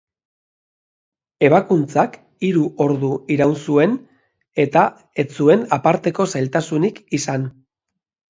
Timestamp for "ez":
5.25-5.29